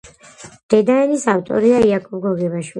[0.73, 2.69] დედაენის ავტორია იაკობ გოგებაშვილი